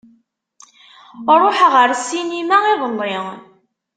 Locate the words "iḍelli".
2.73-3.17